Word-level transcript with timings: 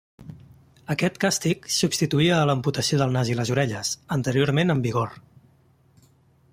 Aquest 0.93 1.19
càstig 1.25 1.67
substituïa 1.75 2.39
a 2.39 2.47
l'amputació 2.51 2.99
del 3.03 3.13
nas 3.17 3.31
i 3.35 3.39
les 3.41 3.53
orelles, 3.57 3.93
anteriorment 4.19 4.77
en 4.77 4.83
vigor. 4.89 5.15